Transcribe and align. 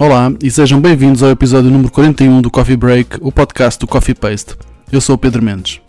Olá 0.00 0.32
e 0.42 0.50
sejam 0.50 0.80
bem-vindos 0.80 1.22
ao 1.22 1.28
episódio 1.28 1.70
número 1.70 1.92
41 1.92 2.40
do 2.40 2.50
Coffee 2.50 2.74
Break, 2.74 3.18
o 3.20 3.30
podcast 3.30 3.78
do 3.78 3.86
Coffee 3.86 4.14
Paste. 4.14 4.56
Eu 4.90 4.98
sou 4.98 5.14
o 5.14 5.18
Pedro 5.18 5.42
Mendes. 5.42 5.82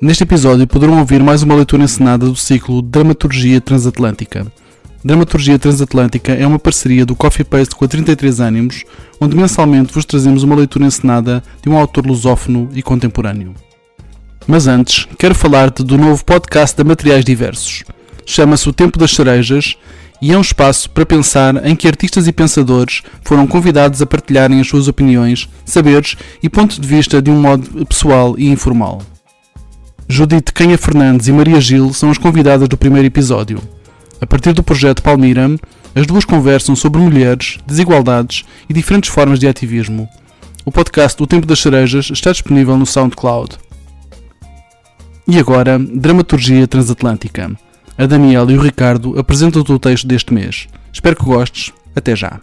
Neste 0.00 0.22
episódio 0.22 0.66
poderão 0.66 0.98
ouvir 0.98 1.22
mais 1.22 1.42
uma 1.42 1.54
leitura 1.54 1.82
encenada 1.82 2.24
do 2.24 2.34
ciclo 2.34 2.80
Dramaturgia 2.80 3.60
Transatlântica. 3.60 4.50
Dramaturgia 5.04 5.58
Transatlântica 5.58 6.32
é 6.32 6.46
uma 6.46 6.58
parceria 6.58 7.04
do 7.04 7.14
Coffee 7.14 7.44
Paste 7.44 7.74
com 7.74 7.84
a 7.84 7.88
33 7.88 8.40
Ânimos, 8.40 8.82
onde 9.20 9.36
mensalmente 9.36 9.92
vos 9.92 10.06
trazemos 10.06 10.42
uma 10.42 10.56
leitura 10.56 10.86
encenada 10.86 11.42
de 11.62 11.68
um 11.68 11.76
autor 11.76 12.06
lusófono 12.06 12.70
e 12.72 12.82
contemporâneo. 12.82 13.52
Mas 14.46 14.66
antes, 14.66 15.06
quero 15.18 15.34
falar-te 15.34 15.82
do 15.82 15.98
novo 15.98 16.24
podcast 16.24 16.74
de 16.74 16.82
Materiais 16.82 17.26
Diversos. 17.26 17.84
Chama-se 18.24 18.66
O 18.70 18.72
Tempo 18.72 18.98
das 18.98 19.10
Cerejas 19.10 19.76
e 20.22 20.32
é 20.32 20.38
um 20.38 20.40
espaço 20.40 20.88
para 20.88 21.04
pensar 21.04 21.66
em 21.66 21.74
que 21.74 21.88
artistas 21.88 22.28
e 22.28 22.32
pensadores 22.32 23.02
foram 23.22 23.44
convidados 23.44 24.00
a 24.00 24.06
partilharem 24.06 24.60
as 24.60 24.68
suas 24.68 24.86
opiniões, 24.86 25.48
saberes 25.64 26.16
e 26.40 26.48
pontos 26.48 26.78
de 26.78 26.86
vista 26.86 27.20
de 27.20 27.28
um 27.28 27.40
modo 27.40 27.84
pessoal 27.84 28.36
e 28.38 28.48
informal. 28.48 29.02
Judite 30.08 30.52
Canha 30.52 30.78
Fernandes 30.78 31.26
e 31.26 31.32
Maria 31.32 31.60
Gil 31.60 31.92
são 31.92 32.08
as 32.08 32.18
convidadas 32.18 32.68
do 32.68 32.76
primeiro 32.76 33.08
episódio. 33.08 33.58
A 34.20 34.26
partir 34.26 34.52
do 34.52 34.62
projeto 34.62 35.02
Palmira, 35.02 35.56
as 35.92 36.06
duas 36.06 36.24
conversam 36.24 36.76
sobre 36.76 37.00
mulheres, 37.00 37.58
desigualdades 37.66 38.44
e 38.68 38.72
diferentes 38.72 39.10
formas 39.10 39.40
de 39.40 39.48
ativismo. 39.48 40.08
O 40.64 40.70
podcast 40.70 41.20
O 41.20 41.26
Tempo 41.26 41.46
das 41.46 41.58
Cerejas 41.58 42.10
está 42.12 42.30
disponível 42.30 42.78
no 42.78 42.86
SoundCloud. 42.86 43.58
E 45.26 45.36
agora, 45.36 45.80
Dramaturgia 45.80 46.68
Transatlântica. 46.68 47.50
A 47.96 48.06
Daniela 48.06 48.50
e 48.50 48.56
o 48.56 48.62
Ricardo 48.62 49.18
apresentam-te 49.18 49.70
o 49.70 49.78
texto 49.78 50.06
deste 50.06 50.32
mês. 50.32 50.66
Espero 50.90 51.14
que 51.14 51.24
gostes. 51.24 51.74
Até 51.94 52.16
já. 52.16 52.40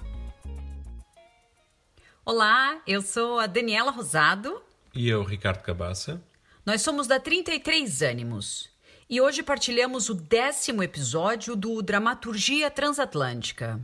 Olá, 2.23 2.79
eu 2.85 3.01
sou 3.01 3.39
a 3.39 3.47
Daniela 3.47 3.89
Rosado. 3.89 4.61
E 4.93 5.09
eu, 5.09 5.23
Ricardo 5.23 5.63
Cabaça. 5.63 6.21
Nós 6.63 6.83
somos 6.83 7.07
da 7.07 7.19
33 7.19 8.03
Ânimos. 8.03 8.69
E 9.09 9.19
hoje 9.19 9.41
partilhamos 9.41 10.07
o 10.07 10.13
décimo 10.13 10.83
episódio 10.83 11.55
do 11.55 11.81
Dramaturgia 11.81 12.69
Transatlântica. 12.69 13.79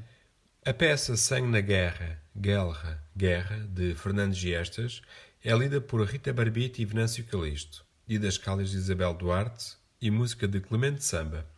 A 0.64 0.72
peça 0.72 1.18
Sangue 1.18 1.48
na 1.48 1.62
Guerra, 1.62 2.22
Guerra, 2.38 3.04
Guerra, 3.18 3.68
de 3.68 3.96
Fernando 3.96 4.34
Giestas, 4.34 5.02
é 5.44 5.52
lida 5.56 5.82
por 5.82 6.06
Rita 6.06 6.32
Barbite 6.32 6.84
e 6.84 6.86
Venâncio 6.86 7.26
Calisto 7.26 7.84
e 8.08 8.20
das 8.20 8.38
Cálias 8.38 8.70
de 8.70 8.78
Isabel 8.78 9.16
Duarte 9.16 9.78
e 10.00 10.12
música 10.12 10.48
de 10.48 10.60
Clemente 10.60 11.04
Samba. 11.04 11.55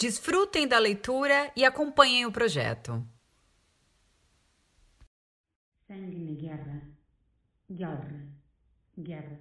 Desfrutem 0.00 0.66
da 0.66 0.78
leitura 0.78 1.52
e 1.54 1.62
acompanhem 1.62 2.24
o 2.24 2.32
projeto. 2.32 3.06
Sangue 5.86 6.16
na 6.16 6.40
guerra, 6.40 6.82
guerra, 7.70 8.26
guerra. 8.96 9.38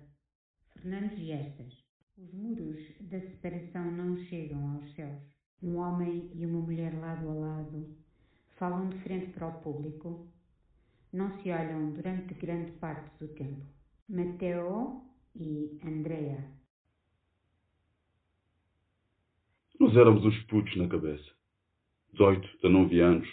Fernandes 0.73 1.17
Gestas. 1.17 1.73
Os 2.17 2.33
muros 2.33 2.77
da 2.99 3.21
separação 3.21 3.89
não 3.89 4.17
chegam 4.25 4.75
aos 4.75 4.93
céus. 4.95 5.23
Um 5.63 5.77
homem 5.77 6.30
e 6.35 6.45
uma 6.45 6.59
mulher 6.59 6.93
lado 6.99 7.30
a 7.30 7.33
lado 7.33 7.97
falam 8.57 8.89
de 8.89 8.97
frente 8.99 9.31
para 9.31 9.47
o 9.47 9.61
público. 9.61 10.27
Não 11.13 11.31
se 11.41 11.52
olham 11.52 11.93
durante 11.93 12.33
grande 12.33 12.73
parte 12.73 13.17
do 13.17 13.30
tempo. 13.30 13.65
Mateo 14.09 15.05
e 15.33 15.80
Andrea. 15.85 16.58
Nós 19.89 19.97
éramos 19.97 20.23
uns 20.23 20.37
putos 20.43 20.75
na 20.75 20.87
cabeça. 20.87 21.25
18, 22.11 22.47
19 22.61 22.99
anos. 22.99 23.27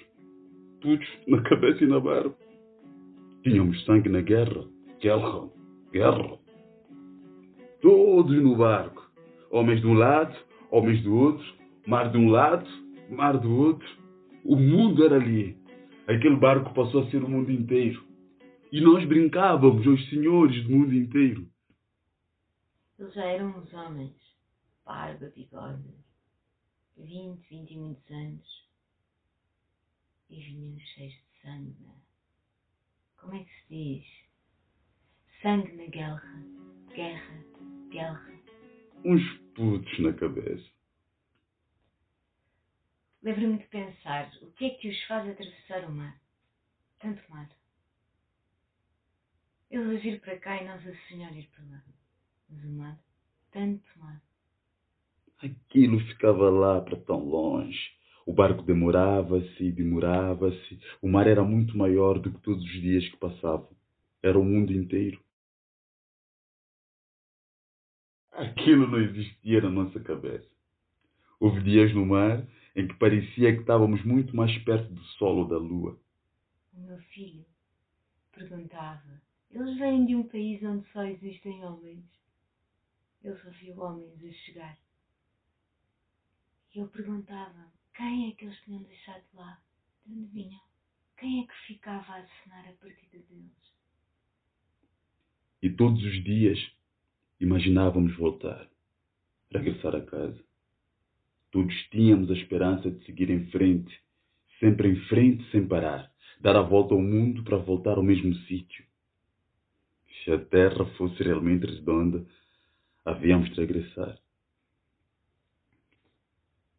Putos 0.81 1.07
na 1.29 1.43
cabeça 1.43 1.85
e 1.85 1.87
na 1.87 2.01
barba. 2.01 2.35
Tínhamos 3.43 3.85
sangue 3.85 4.09
na 4.09 4.23
guerra. 4.23 4.65
Guerra. 4.99 5.51
Guerra. 5.93 6.39
Todos 7.83 8.43
no 8.43 8.57
barco. 8.57 9.07
Homens 9.51 9.83
de 9.83 9.87
um 9.87 9.93
lado, 9.93 10.35
homens 10.71 11.03
do 11.03 11.15
outro. 11.15 11.45
Mar 11.87 12.11
de 12.11 12.17
um 12.17 12.31
lado, 12.31 12.67
mar 13.11 13.37
do 13.37 13.55
outro. 13.55 13.89
O 14.43 14.57
mundo 14.57 15.05
era 15.05 15.17
ali. 15.17 15.59
Aquele 16.09 16.37
barco 16.37 16.73
passou 16.73 17.03
a 17.03 17.11
ser 17.11 17.23
o 17.23 17.29
mundo 17.29 17.53
inteiro. 17.53 18.03
E 18.73 18.81
nós 18.81 19.07
brincávamos 19.07 19.87
aos 19.87 20.09
senhores 20.09 20.65
do 20.65 20.71
mundo 20.71 20.95
inteiro. 20.95 21.47
Eles 22.99 23.13
já 23.13 23.27
eram 23.27 23.59
os 23.59 23.75
homens, 23.75 24.17
barba, 24.87 25.31
bigode, 25.37 26.06
vinte, 26.97 27.49
vinte 27.49 27.73
e 27.73 27.79
muitos 27.79 28.11
anos, 28.11 28.69
e 30.29 30.41
vinham 30.41 30.79
cheios 30.79 31.15
de 31.15 31.41
sangue. 31.43 31.77
Né? 31.81 31.95
Como 33.17 33.35
é 33.35 33.45
que 33.45 33.51
se 33.51 33.69
diz? 33.69 34.07
Sangue 35.43 35.73
na 35.73 35.87
guerra, 35.87 36.43
guerra, 36.95 37.45
guerra. 37.91 38.41
Uns 39.05 39.23
putos 39.55 39.99
na 40.01 40.13
cabeça. 40.13 40.69
Lembro-me 43.23 43.59
de 43.59 43.67
pensar 43.67 44.33
o 44.43 44.51
que 44.53 44.67
é 44.67 44.71
que 44.71 44.89
os 44.89 45.03
faz 45.05 45.29
atravessar 45.29 45.85
o 45.85 45.93
mar. 45.93 46.21
Tanto 47.01 47.23
mar. 47.31 47.51
Eles 49.71 49.99
a 49.99 50.01
vir 50.01 50.21
para 50.21 50.39
cá 50.39 50.63
e 50.63 50.67
nós 50.67 50.87
a 50.87 51.09
sonhar 51.09 51.37
ir 51.37 51.49
para 51.49 51.65
lá. 51.65 51.85
Mas 52.49 52.65
o 52.65 52.69
mar, 52.69 52.99
tanto 53.51 53.99
mar. 53.99 54.23
Aquilo 55.43 56.01
ficava 56.01 56.49
lá 56.49 56.81
para 56.81 56.97
tão 56.97 57.25
longe. 57.25 57.95
O 58.25 58.33
barco 58.33 58.63
demorava-se 58.63 59.63
e 59.63 59.71
demorava-se. 59.71 60.81
O 61.01 61.09
mar 61.09 61.27
era 61.27 61.45
muito 61.45 61.77
maior 61.77 62.19
do 62.19 62.33
que 62.33 62.41
todos 62.41 62.65
os 62.65 62.81
dias 62.81 63.09
que 63.09 63.17
passavam. 63.19 63.69
Era 64.23 64.39
o 64.39 64.45
mundo 64.45 64.73
inteiro. 64.73 65.21
Aquilo 68.33 68.89
não 68.89 69.01
existia 69.01 69.61
na 69.61 69.71
nossa 69.71 70.01
cabeça. 70.01 70.49
Houve 71.39 71.63
dias 71.63 71.95
no 71.95 72.05
mar 72.05 72.47
em 72.75 72.89
que 72.89 72.95
parecia 72.95 73.55
que 73.55 73.61
estávamos 73.61 74.05
muito 74.05 74.35
mais 74.35 74.57
perto 74.65 74.93
do 74.93 75.03
sol 75.19 75.39
ou 75.39 75.49
da 75.49 75.57
lua. 75.57 75.99
O 76.75 76.81
meu 76.81 76.99
filho 76.99 77.45
perguntava: 78.33 79.23
Eles 79.51 79.79
vêm 79.79 80.05
de 80.05 80.15
um 80.15 80.25
país 80.25 80.63
onde 80.63 80.87
só 80.93 81.05
existem 81.05 81.65
homens? 81.65 82.05
Ele 83.23 83.37
só 83.37 83.51
viu 83.51 83.81
homens 83.81 84.23
a 84.23 84.33
chegar. 84.33 84.86
Eu 86.77 86.89
perguntava: 86.89 87.73
quem 87.97 88.29
é 88.29 88.33
que 88.33 88.45
eles 88.45 88.61
tinham 88.61 88.83
deixado 88.83 89.25
lá? 89.33 89.59
De 90.05 90.13
onde 90.13 90.27
vinham? 90.27 90.61
Quem 91.17 91.43
é 91.43 91.47
que 91.47 91.67
ficava 91.67 92.13
a 92.13 92.19
assinar 92.19 92.69
a 92.69 92.73
partida 92.73 93.19
deles? 93.31 93.75
E 95.63 95.71
todos 95.71 96.05
os 96.05 96.23
dias 96.23 96.59
imaginávamos 97.41 98.15
voltar, 98.19 98.69
regressar 99.51 99.97
a 99.97 100.03
casa. 100.03 100.45
Todos 101.51 101.75
tínhamos 101.89 102.31
a 102.31 102.35
esperança 102.35 102.91
de 102.91 103.03
seguir 103.07 103.31
em 103.31 103.47
frente, 103.47 103.99
sempre 104.61 104.91
em 104.91 104.97
frente 105.07 105.51
sem 105.51 105.67
parar, 105.67 106.13
dar 106.43 106.57
a 106.57 106.63
volta 106.63 106.93
ao 106.93 107.01
mundo 107.01 107.43
para 107.43 107.57
voltar 107.57 107.97
ao 107.97 108.03
mesmo 108.03 108.35
sítio. 108.41 108.85
Se 110.23 110.31
a 110.31 110.45
terra 110.45 110.85
fosse 110.99 111.23
realmente 111.23 111.65
redonda, 111.65 112.27
havíamos 113.03 113.49
de 113.55 113.61
regressar. 113.63 114.21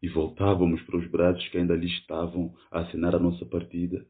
E 0.02 0.10
voltávamos 0.10 0.82
para 0.84 0.98
os 0.98 1.08
braços 1.10 1.48
que 1.50 1.58
ainda 1.58 1.74
ali 1.74 1.88
estavam 1.88 2.56
a 2.72 2.82
assinar 2.82 3.16
a 3.16 3.20
nossa 3.20 3.46
partida. 3.46 4.06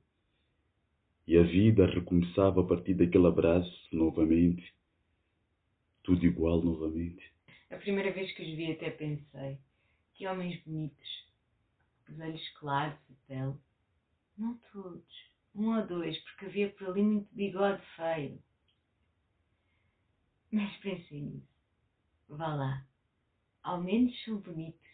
E 1.25 1.37
a 1.37 1.43
vida 1.43 1.85
recomeçava 1.85 2.61
a 2.61 2.65
partir 2.65 2.93
daquele 2.93 3.27
abraço 3.27 3.87
novamente. 3.91 4.73
Tudo 6.03 6.25
igual 6.25 6.61
novamente. 6.61 7.23
A 7.69 7.77
primeira 7.77 8.11
vez 8.11 8.31
que 8.33 8.43
os 8.43 8.55
vi 8.55 8.71
até 8.71 8.89
pensei, 8.89 9.57
que 10.13 10.27
homens 10.27 10.61
bonitos, 10.63 11.27
os 12.09 12.19
olhos 12.19 12.49
claros 12.59 12.97
e 13.09 13.13
pele. 13.27 13.55
Não 14.37 14.57
todos, 14.71 15.31
um 15.53 15.75
ou 15.75 15.85
dois, 15.85 16.17
porque 16.19 16.45
havia 16.45 16.69
por 16.69 16.89
ali 16.89 17.01
muito 17.01 17.33
bigode 17.33 17.81
feio. 17.95 18.39
Mas 20.51 20.75
pensei 20.77 21.21
nisso. 21.21 21.47
Vá 22.29 22.55
lá. 22.55 22.85
Ao 23.63 23.81
menos 23.81 24.13
são 24.23 24.37
bonitos. 24.37 24.86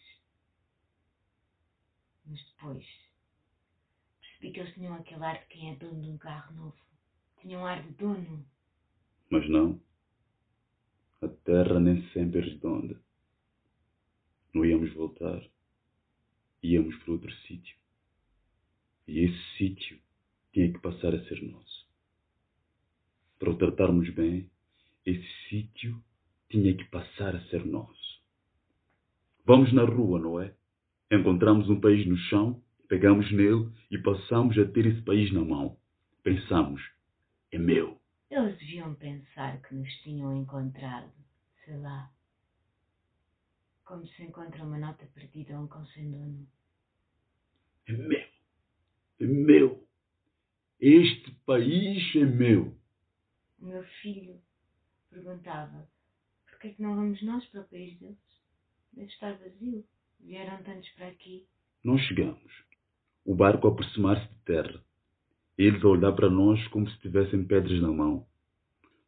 Mas 2.25 2.44
depois 2.46 2.86
percebi 4.44 4.52
que 4.52 4.60
eles 4.60 4.74
tinham 4.74 4.96
aquele 4.96 5.24
ar 5.24 5.40
de 5.40 5.46
quem 5.48 5.72
é 5.72 5.75
dono 5.75 6.02
de 6.02 6.10
um 6.10 6.18
carro 6.18 6.54
novo. 6.56 6.78
Tinham 7.42 7.66
ar 7.66 7.81
de 7.81 7.94
dono. 7.94 8.46
Mas 9.30 9.50
não. 9.50 9.81
A 11.22 11.28
terra 11.28 11.80
nem 11.80 12.08
sempre 12.10 12.40
é 12.40 12.44
redonda. 12.44 13.02
Não 14.54 14.66
íamos 14.66 14.94
voltar. 14.94 15.42
Íamos 16.62 16.96
para 16.98 17.14
outro 17.14 17.34
sítio. 17.48 17.78
E 19.08 19.19
esse 19.19 19.58
sítio 19.58 20.00
tinha 20.52 20.72
que 20.72 20.80
passar 20.80 21.14
a 21.14 21.24
ser 21.26 21.42
nosso. 21.42 21.88
Para 23.40 23.50
o 23.50 23.58
tratarmos 23.58 24.10
bem, 24.12 24.50
esse 25.06 25.28
sítio 25.50 26.02
tinha 26.50 26.76
que 26.76 26.86
passar 26.86 27.36
a 27.36 27.44
ser 27.48 27.66
nosso. 27.66 28.22
Vamos 29.46 29.74
na 29.74 29.84
rua, 29.84 30.19
não 30.19 30.40
é? 30.40 30.56
Encontramos 31.13 31.69
um 31.69 31.80
país 31.80 32.07
no 32.07 32.18
chão, 32.18 32.60
pegamos 32.89 33.31
nele 33.31 33.71
e 33.92 34.00
passamos 34.00 34.57
a 34.57 34.65
ter 34.65 34.88
esse 34.88 35.04
país 35.04 35.31
na 35.31 35.45
mão. 35.45 35.77
Pensamos, 36.24 36.81
é 37.51 37.57
meu. 37.60 38.01
Eles 38.31 38.57
deviam 38.57 38.95
pensar 38.95 39.62
que 39.62 39.75
nos 39.75 39.94
tinham 40.01 40.36
encontrado, 40.36 41.13
sei 41.63 41.77
lá, 41.77 42.12
como 43.86 44.07
se 44.07 44.24
encontra 44.24 44.63
uma 44.63 44.80
nota 44.80 45.06
perdida 45.13 45.56
ou 45.56 45.65
um 45.65 45.68
cão 45.68 45.86
sem 45.89 46.10
dono. 46.10 46.48
É 47.86 47.94
meu. 47.94 48.27
É 49.19 49.25
meu. 49.25 49.88
Este 50.80 51.30
país 51.45 52.16
é 52.16 52.25
meu. 52.25 52.75
O 53.59 53.66
meu 53.68 53.83
filho 54.01 54.42
perguntava 55.12 55.88
por 56.50 56.57
que 56.57 56.69
é 56.69 56.74
que 56.74 56.81
não 56.81 56.95
vamos 56.95 57.21
nós 57.21 57.45
para 57.50 57.62
o 57.62 57.68
país 57.68 58.00
deles? 58.00 58.18
Deve 58.94 59.12
estar 59.12 59.38
vazio. 59.38 59.86
Vieram 60.25 60.64
tantos 60.64 60.90
para 60.92 61.08
aqui. 61.08 61.46
Nós 61.84 62.02
chegamos. 62.02 62.52
O 63.25 63.36
barco 63.36 63.68
a 63.68 63.72
aproximar-se 63.72 64.28
de 64.28 64.40
terra. 64.46 64.81
Eles 65.58 65.84
a 65.84 65.88
olhar 65.88 66.14
para 66.14 66.30
nós 66.30 66.66
como 66.70 66.90
se 66.90 67.00
tivessem 67.00 67.44
pedras 67.46 67.81
na 67.81 67.92
mão. 67.92 68.25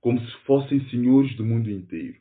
Como 0.01 0.19
se 0.19 0.31
fossem 0.45 0.87
senhores 0.89 1.35
do 1.35 1.45
mundo 1.45 1.69
inteiro. 1.69 2.17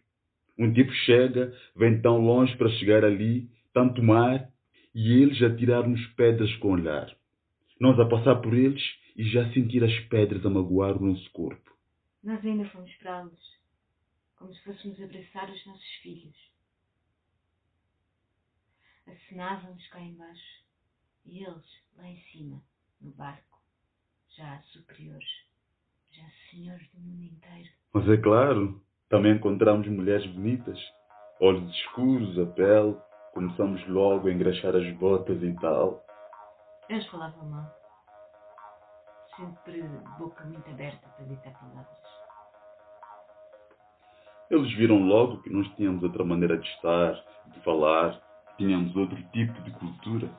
Um 0.59 0.73
tipo 0.73 0.93
chega, 0.93 1.53
vem 1.75 2.01
tão 2.01 2.25
longe 2.25 2.57
para 2.57 2.71
chegar 2.71 3.05
ali, 3.05 3.51
tanto 3.73 4.03
mar, 4.03 4.49
e 4.95 5.13
eles 5.13 5.43
a 5.43 5.55
tirar-nos 5.55 6.07
pedras 6.15 6.55
com 6.57 6.69
o 6.69 6.73
olhar. 6.73 7.15
Nós 7.81 7.99
a 7.99 8.07
passar 8.07 8.37
por 8.37 8.55
eles 8.55 8.83
e 9.17 9.25
já 9.25 9.53
sentir 9.53 9.83
as 9.83 9.99
pedras 10.09 10.47
a 10.47 10.51
magoar 10.51 10.97
o 10.97 11.05
nosso 11.05 11.31
corpo. 11.33 11.77
Nós 12.23 12.45
ainda 12.45 12.65
fomos 12.67 12.93
para 12.95 13.23
los 13.23 13.55
como 14.37 14.53
se 14.53 14.63
fôssemos 14.63 15.01
abraçar 15.01 15.51
os 15.51 15.67
nossos 15.67 15.95
filhos. 16.03 16.54
Acenávamos 19.07 19.87
cá 19.89 20.01
embaixo 20.01 20.65
e 21.27 21.45
eles 21.45 21.85
lá 21.97 22.07
em 22.07 22.21
cima, 22.33 22.63
no 23.01 23.11
barco, 23.13 23.59
já 24.37 24.59
superiores, 24.73 25.29
já 26.11 26.25
senhores 26.51 26.89
do 26.93 27.01
mundo 27.01 27.23
inteiro. 27.23 27.69
Mas 27.93 28.09
é 28.09 28.17
claro, 28.17 28.83
também 29.09 29.33
encontramos 29.33 29.87
mulheres 29.89 30.27
bonitas, 30.33 30.79
olhos 31.41 31.71
escuros, 31.77 32.39
a 32.39 32.47
pele, 32.47 32.97
começamos 33.33 33.87
logo 33.89 34.29
a 34.29 34.33
engraxar 34.33 34.75
as 34.75 34.91
botas 34.97 35.43
e 35.43 35.55
tal. 35.61 36.05
Eles 36.89 37.07
falavam 37.07 37.45
mal. 37.49 37.71
Sempre 39.37 39.83
boca 40.19 40.45
muito 40.45 40.69
aberta 40.71 41.09
para 41.09 41.25
ditar 41.27 41.53
palavras. 41.59 42.05
Eles 44.51 44.73
viram 44.77 44.99
logo 45.05 45.43
que 45.43 45.51
nós 45.51 45.67
tínhamos 45.75 46.03
outra 46.03 46.25
maneira 46.25 46.57
de 46.57 46.69
estar, 46.69 47.13
de 47.47 47.61
falar, 47.61 48.23
tínhamos 48.57 48.95
outro 48.97 49.23
tipo 49.31 49.61
de 49.63 49.71
cultura. 49.73 50.31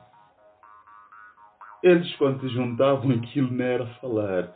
Eles, 1.82 2.14
quando 2.16 2.40
se 2.40 2.48
juntavam, 2.48 3.10
aquilo 3.12 3.52
não 3.52 3.64
era 3.64 3.86
falar, 4.00 4.54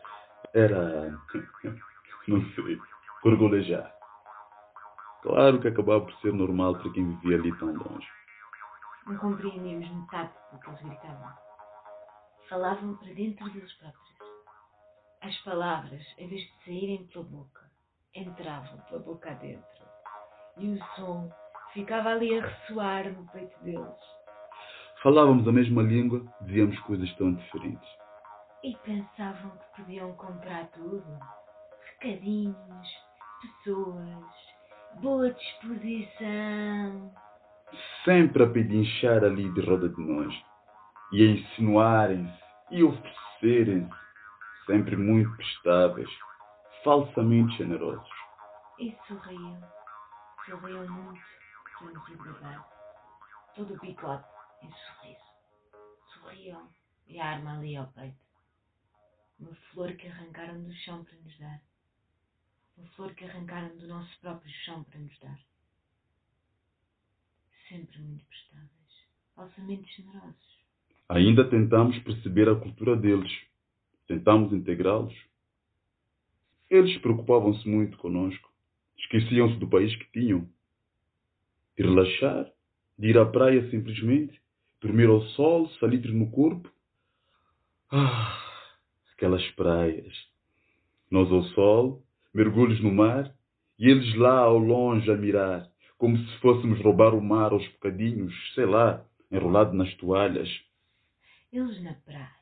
era, 0.54 1.10
não 2.26 2.42
sei, 2.54 2.78
gorgolejar. 3.22 3.94
Claro 5.22 5.60
que 5.60 5.68
acabava 5.68 6.00
por 6.04 6.14
ser 6.20 6.32
normal 6.32 6.74
para 6.76 6.90
quem 6.92 7.06
vivia 7.16 7.36
ali 7.36 7.56
tão 7.58 7.72
longe. 7.74 8.08
Não 9.06 9.16
compreendíamos 9.18 9.90
metade 9.90 10.32
do 10.52 10.58
que 10.58 10.70
eles 10.70 10.82
gritavam. 10.82 11.32
Falavam 12.48 12.96
para 12.96 13.12
dentro 13.12 13.50
deles 13.50 13.72
próprios. 13.74 14.10
As 15.20 15.36
palavras, 15.42 16.02
em 16.16 16.28
vez 16.28 16.40
de 16.40 16.64
saírem 16.64 17.06
pela 17.08 17.24
boca, 17.26 17.70
entravam 18.14 18.80
pela 18.88 19.00
boca 19.00 19.30
adentro. 19.30 19.84
E 20.56 20.68
o 20.72 20.84
som 20.96 21.30
ficava 21.72 22.11
ali 22.11 22.38
a 22.38 22.46
ressoar 22.46 23.12
no 23.12 23.26
peito 23.31 23.58
deles. 23.62 24.20
Falávamos 25.02 25.46
a 25.49 25.52
mesma 25.52 25.82
língua, 25.82 26.22
dizíamos 26.43 26.78
coisas 26.81 27.11
tão 27.17 27.32
diferentes. 27.34 27.88
E 28.62 28.76
pensavam 28.84 29.50
que 29.52 29.82
podiam 29.82 30.12
comprar 30.12 30.67
tudo. 30.72 31.05
Recadinhos, 32.00 32.88
pessoas, 33.40 34.25
boa 35.00 35.32
disposição. 35.32 37.12
Sempre 38.05 38.43
a 38.43 38.50
pedinchar 38.50 39.25
ali 39.25 39.49
de 39.55 39.61
roda 39.62 39.88
de 39.88 40.00
nós. 40.00 40.34
E 41.12 41.22
a 41.22 41.31
insinuarem-se 41.32 42.40
e 42.70 42.84
oferecerem-se, 42.84 43.90
sempre 44.67 44.96
muito 44.96 45.34
prestáveis, 45.37 46.11
falsamente 46.84 47.56
generosos. 47.56 48.08
E 48.78 48.96
sorriam. 49.08 49.61
Sorriam 50.46 50.88
muito. 50.88 51.39
Todo 53.55 53.75
o 53.75 53.81
bigode 53.81 54.25
em 54.62 54.70
sorriso. 54.70 55.20
Sorriam 56.14 56.69
e 57.06 57.19
a 57.20 57.26
arma 57.26 57.58
ali 57.58 57.76
ao 57.76 57.88
peito. 57.88 58.17
Uma 59.38 59.55
flor 59.73 59.93
que 59.94 60.06
arrancaram 60.06 60.62
do 60.62 60.73
chão 60.73 61.05
para 61.05 61.17
nos 61.19 61.38
dar. 61.38 61.62
Uma 62.76 62.87
flor 62.91 63.14
que 63.14 63.25
arrancaram 63.25 63.76
do 63.76 63.88
nosso 63.88 64.20
próprio 64.20 64.52
chão 64.64 64.85
para 64.85 65.00
nos 65.00 65.19
dar. 65.19 65.38
Sempre 67.69 67.99
muito 67.99 68.25
prestáveis. 68.26 68.70
Falsamente 69.35 69.96
generosos. 69.96 70.61
Ainda 71.08 71.49
tentamos 71.49 71.99
perceber 72.00 72.49
a 72.49 72.55
cultura 72.55 72.96
deles. 72.96 73.32
Tentamos 74.06 74.53
integrá-los. 74.53 75.14
Eles 76.69 76.96
preocupavam-se 76.99 77.69
muito 77.69 77.99
conosco. 77.99 78.49
Esqueciam-se 78.96 79.56
do 79.56 79.69
país 79.69 79.94
que 79.96 80.11
tinham. 80.12 80.49
De 81.76 81.82
relaxar, 81.82 82.53
de 83.00 83.08
ir 83.08 83.19
à 83.19 83.25
praia 83.25 83.67
simplesmente, 83.70 84.38
dormir 84.79 85.08
ao 85.08 85.23
sol, 85.29 85.70
salitre 85.79 86.12
no 86.12 86.31
corpo. 86.31 86.70
Ah, 87.91 88.38
aquelas 89.14 89.43
praias. 89.52 90.14
Nós 91.11 91.32
ao 91.32 91.43
sol, 91.55 92.05
mergulhos 92.35 92.79
no 92.82 92.93
mar, 92.93 93.35
e 93.79 93.88
eles 93.88 94.14
lá 94.17 94.41
ao 94.41 94.58
longe 94.58 95.11
a 95.11 95.17
mirar, 95.17 95.67
como 95.97 96.19
se 96.19 96.38
fôssemos 96.41 96.79
roubar 96.82 97.14
o 97.14 97.23
mar 97.23 97.52
aos 97.52 97.67
bocadinhos, 97.69 98.35
sei 98.55 98.67
lá, 98.67 99.03
enrolado 99.31 99.73
nas 99.73 99.94
toalhas. 99.94 100.50
Eles 101.50 101.82
na 101.82 101.94
praia. 101.94 102.37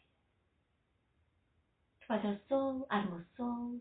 Toalha 2.04 2.30
ao 2.30 2.38
sol, 2.48 2.86
arma 2.90 3.18
ao 3.18 3.36
sol, 3.36 3.80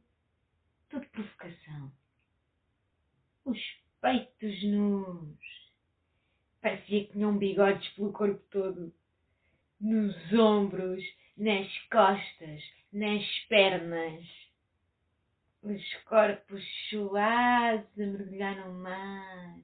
tudo 0.89 1.07
provocação. 1.07 1.91
Os 3.45 3.57
peitos 3.99 4.63
nus. 4.63 5.56
Parecia 6.61 7.05
que 7.05 7.13
tinham 7.13 7.37
bigodes 7.37 7.87
pelo 7.89 8.11
corpo 8.11 8.41
todo. 8.49 8.93
Nos 9.79 10.33
ombros, 10.33 11.03
nas 11.37 11.67
costas, 11.89 12.63
nas 12.91 13.23
pernas. 13.47 14.25
Os 15.61 15.93
corpos 16.05 16.63
suaves 16.89 17.85
a 17.99 18.05
mergulhar 18.05 18.55
no 18.65 18.73
mar. 18.73 19.59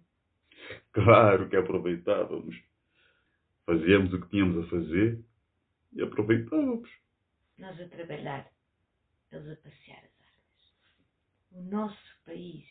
Claro 0.92 1.50
que 1.50 1.56
aproveitávamos. 1.56 2.56
Fazíamos 3.66 4.14
o 4.14 4.22
que 4.22 4.30
tínhamos 4.30 4.66
a 4.66 4.70
fazer 4.70 5.24
e 5.94 6.02
aproveitávamos. 6.02 6.90
Nós 7.58 7.80
a 7.80 7.88
trabalhar, 7.88 8.52
eles 9.32 9.48
a 9.48 9.56
passear 9.56 10.04
as 10.04 10.20
armas. 10.28 10.74
O 11.52 11.62
nosso 11.62 12.24
país 12.26 12.66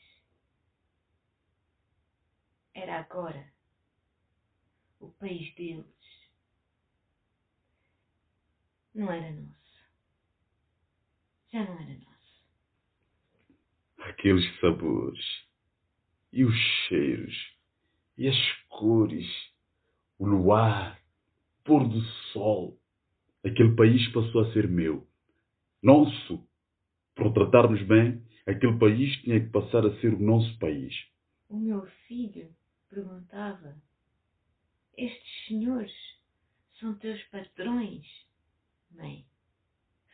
era 2.74 2.98
agora 2.98 3.51
o 5.02 5.10
país 5.12 5.54
deles. 5.54 5.84
Não 8.94 9.10
era 9.10 9.30
nosso. 9.32 9.52
Já 11.52 11.64
não 11.64 11.74
era 11.80 11.98
nosso. 11.98 12.42
Aqueles 13.98 14.60
sabores 14.60 15.24
e 16.32 16.44
os 16.44 16.54
cheiros 16.88 17.34
e 18.16 18.28
as 18.28 18.52
cores, 18.68 19.26
o 20.18 20.26
luar, 20.26 21.00
pôr 21.64 21.88
do 21.88 22.00
sol. 22.32 22.78
Aquele 23.44 23.74
país 23.74 24.06
passou 24.12 24.42
a 24.42 24.52
ser 24.52 24.68
meu, 24.68 25.06
nosso. 25.82 26.46
Para 27.14 27.28
o 27.28 27.32
tratarmos 27.32 27.82
bem, 27.82 28.22
aquele 28.46 28.78
país 28.78 29.16
tinha 29.22 29.40
que 29.40 29.50
passar 29.50 29.84
a 29.84 30.00
ser 30.00 30.14
o 30.14 30.18
nosso 30.18 30.58
país. 30.58 30.94
O 31.48 31.58
meu 31.58 31.84
filho 32.06 32.54
perguntava: 32.88 33.76
Estes 34.96 35.46
senhores 35.46 35.92
são 36.78 36.94
teus 36.98 37.22
patrões, 37.24 38.04
mãe? 38.90 39.26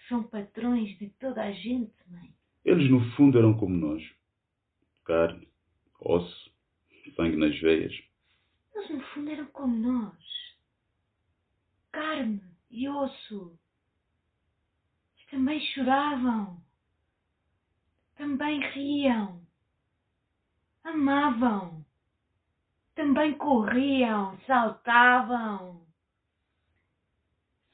São 0.08 0.23
patrões 0.23 0.97
de 0.99 1.11
toda 1.11 1.42
a 1.42 1.50
gente, 1.50 1.94
mãe? 2.08 2.35
Eles, 2.64 2.90
no 2.90 3.00
fundo, 3.12 3.38
eram 3.38 3.56
como 3.56 3.75
nós: 3.75 4.02
carne, 5.04 5.49
osso, 6.00 6.52
sangue 7.16 7.37
nas 7.37 7.58
veias. 7.61 7.92
Eles, 8.75 8.90
no 8.90 9.00
fundo, 9.08 9.30
eram 9.30 9.47
como 9.47 9.76
nós: 9.76 10.56
carne 11.90 12.42
e 12.70 12.88
osso. 12.88 13.58
E 15.18 15.30
também 15.30 15.61
choravam, 15.73 16.62
também 18.16 18.61
riam, 18.70 19.42
amavam, 20.85 21.85
também 22.99 23.33
corriam, 23.35 24.37
saltavam, 24.45 25.87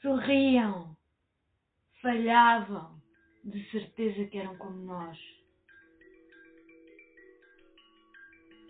sorriam, 0.02 0.94
falhavam, 2.02 3.00
de 3.42 3.64
certeza 3.70 4.26
que 4.26 4.36
eram 4.36 4.54
como 4.58 4.76
nós. 4.84 5.18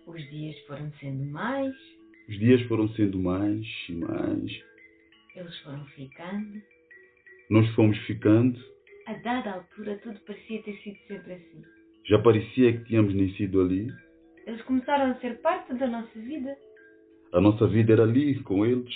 Os 0.07 0.29
dias 0.29 0.57
foram 0.65 0.89
sendo 0.93 1.25
mais, 1.25 1.75
Os 2.29 2.39
dias 2.39 2.61
foram 2.69 2.87
sendo 2.93 3.19
mais 3.19 3.65
e 3.89 3.91
mais. 3.91 4.63
eles 5.35 5.57
foram 5.59 5.85
ficando. 5.87 6.61
Nós 7.49 7.69
fomos 7.75 7.97
ficando. 8.05 8.57
A 9.07 9.13
dada 9.15 9.55
altura, 9.55 9.97
tudo 9.97 10.17
parecia 10.21 10.63
ter 10.63 10.77
sido 10.77 10.97
sempre 11.05 11.33
assim. 11.33 11.61
Já 12.05 12.17
parecia 12.19 12.77
que 12.77 12.85
tínhamos 12.85 13.13
nascido 13.13 13.59
ali. 13.61 14.04
Eles 14.45 14.61
começaram 14.63 15.11
a 15.11 15.15
ser 15.19 15.41
parte 15.41 15.73
da 15.73 15.87
nossa 15.87 16.19
vida. 16.19 16.55
A 17.33 17.41
nossa 17.41 17.67
vida 17.67 17.93
era 17.93 18.03
ali, 18.03 18.41
com 18.43 18.65
eles. 18.65 18.93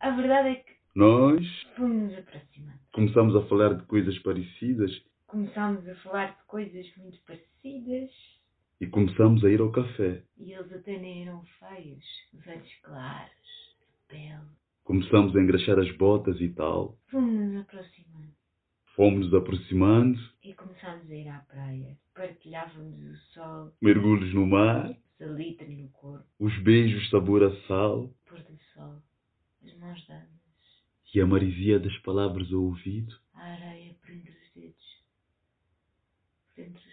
A 0.00 0.10
verdade 0.10 0.48
é 0.50 0.54
que 0.56 0.72
Nós 0.94 1.44
fomos 1.76 2.10
nos 2.10 2.18
aproximando. 2.18 2.78
começamos 2.92 3.36
a 3.36 3.42
falar 3.46 3.74
de 3.74 3.84
coisas 3.86 4.18
parecidas 4.20 4.90
Começámos 5.26 5.88
a 5.88 5.94
falar 5.96 6.36
de 6.36 6.42
coisas 6.46 6.86
muito 6.98 7.18
parecidas 7.26 8.10
e 8.78 8.86
começamos 8.86 9.42
a 9.44 9.48
ir 9.48 9.60
ao 9.60 9.72
café. 9.72 10.22
e 10.36 10.52
eles 10.52 10.70
até 10.72 10.98
nem 10.98 11.22
eram 11.26 11.42
feios. 11.58 12.04
Os 12.34 12.46
olhos 12.46 12.74
claros, 12.82 13.76
pele. 14.08 14.42
Começamos 14.84 15.34
a 15.34 15.40
engraxar 15.40 15.78
as 15.78 15.90
botas 15.96 16.38
e 16.40 16.50
tal. 16.50 16.98
Fomos 17.10 17.32
nos 17.32 17.62
aproximando 17.62 18.32
Fomos 18.94 19.24
nos 19.30 19.34
aproximando, 19.34 20.18
e 20.44 20.52
começámos 20.52 21.10
a 21.10 21.14
ir 21.14 21.28
à 21.28 21.38
praia. 21.48 21.96
Partilhávamos 22.14 23.00
o 23.00 23.16
sol, 23.32 23.72
mergulhos 23.80 24.34
no 24.34 24.46
mar, 24.46 24.94
salitre 25.16 25.74
no 25.76 25.88
corpo, 25.90 26.26
os 26.38 26.56
beijos 26.62 27.08
sabor 27.08 27.42
a 27.42 27.66
sal 27.66 28.12
pôr 28.26 28.38
do 28.42 28.58
sol, 28.74 29.02
as 29.64 29.74
mãos 29.78 30.06
dadas, 30.06 30.28
e 31.14 31.20
a 31.20 31.26
marisia 31.26 31.80
das 31.80 31.96
palavras 32.00 32.52
ao 32.52 32.60
ouvido. 32.60 33.18
a 33.34 33.44
areia 33.44 33.94
por 33.94 34.10
entre 34.10 34.30
os 34.30 34.52
dedos, 34.54 35.04
por 36.54 36.64
entre 36.64 36.86
os 36.86 36.91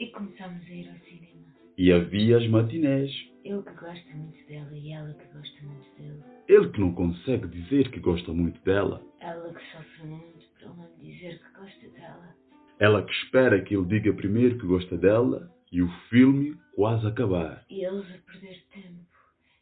E 0.00 0.06
começámos 0.06 0.66
a 0.66 0.70
ir 0.70 0.88
ao 0.88 0.98
cinema. 1.00 1.54
E 1.76 1.92
havia 1.92 2.38
as 2.38 2.46
matinés. 2.48 3.10
Ele 3.44 3.62
que 3.62 3.72
gosta 3.72 4.14
muito 4.14 4.46
dela 4.48 4.76
e 4.76 4.92
ela 4.92 5.14
que 5.14 5.26
gosta 5.26 5.62
muito 5.62 5.94
dele. 5.96 6.22
Ele 6.48 6.68
que 6.70 6.80
não 6.80 6.94
consegue 6.94 7.46
dizer 7.48 7.90
que 7.90 8.00
gosta 8.00 8.32
muito 8.32 8.58
dela. 8.62 9.02
Ela 9.20 9.52
que 9.52 9.60
sofre 9.70 10.06
muito 10.06 10.40
ele 10.60 10.74
não 10.74 10.88
dizer 10.98 11.38
que 11.38 11.58
gosta 11.58 11.88
dela. 11.88 12.34
Ela 12.78 13.02
que 13.04 13.12
espera 13.12 13.62
que 13.62 13.76
ele 13.76 13.84
diga 13.84 14.12
primeiro 14.14 14.58
que 14.58 14.66
gosta 14.66 14.96
dela. 14.96 15.50
E 15.70 15.82
o 15.82 15.88
filme 16.08 16.56
quase 16.74 17.06
acabar. 17.06 17.64
E 17.68 17.84
eles 17.84 18.06
a 18.06 18.32
perder 18.32 18.64
tempo. 18.72 19.06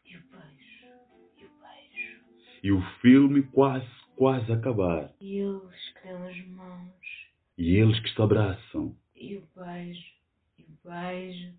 E 0.06 0.16
o 0.16 0.22
beijo. 0.30 0.94
E 1.36 1.44
o 1.44 1.50
beijo. 1.60 2.20
E 2.62 2.72
o 2.72 2.80
filme 3.00 3.42
quase, 3.42 3.88
quase 4.16 4.52
acabar. 4.52 5.12
E 5.20 5.38
eles 5.38 5.92
que 6.00 6.08
dão 6.08 6.26
as 6.26 6.46
mãos. 6.46 7.28
E 7.58 7.74
eles 7.76 7.98
que 8.00 8.14
se 8.14 8.22
abraçam. 8.22 8.96
E 9.16 9.36
o 9.36 9.42
beijo. 9.56 10.07
E 10.88 10.90
beijo. 10.90 11.58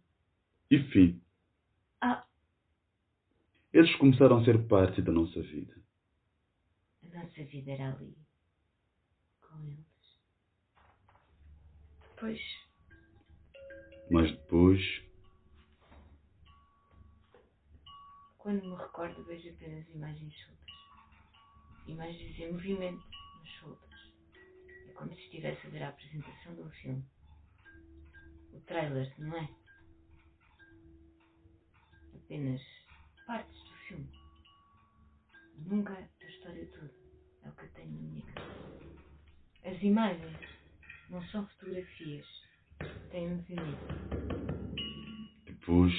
E 0.72 0.80
fim. 0.92 1.22
Ah, 2.02 2.26
Eles 3.74 3.94
começaram 3.98 4.40
a 4.40 4.46
ser 4.46 4.68
parte 4.68 5.02
da 5.02 5.12
nossa 5.12 5.42
vida. 5.42 5.76
a 7.04 7.08
nossa 7.24 7.44
vida 7.46 7.72
era 7.72 7.94
ali. 7.94 8.16
Com 9.42 9.64
eles. 9.66 9.86
Depois, 12.16 12.40
Mas 14.12 14.32
depois, 14.32 14.82
quando 18.38 18.64
me 18.64 18.76
recordo, 18.76 19.24
vejo 19.26 19.50
apenas 19.50 19.88
imagens 19.90 20.34
soltas. 20.44 20.76
Imagens 21.88 22.40
em 22.40 22.52
movimento, 22.52 23.04
mas 23.40 23.52
soltas. 23.60 24.00
É 24.88 24.92
como 24.94 25.14
se 25.14 25.22
estivesse 25.22 25.66
a 25.68 25.70
ver 25.70 25.84
a 25.84 25.90
apresentação 25.90 26.56
de 26.56 26.62
um 26.62 26.70
filme. 26.72 27.06
O 28.54 28.60
trailer, 28.62 29.14
não 29.20 29.38
é? 29.38 29.50
Apenas 32.16 32.62
partes 33.26 33.64
do 33.64 33.74
filme. 33.88 34.10
Nunca 35.66 35.94
a 35.94 36.26
história 36.26 36.66
toda. 36.68 36.94
É 37.44 37.50
o 37.50 37.52
que 37.54 37.64
eu 37.66 37.70
tenho 37.74 37.92
na 37.92 38.00
minha 38.02 38.26
cabeça. 38.26 38.50
As 39.66 39.84
imagens 39.84 40.38
não 41.10 41.24
são 41.28 41.46
fotografias. 41.48 42.26
Têm 43.12 43.30
movimento. 43.30 43.96
depois, 45.46 45.94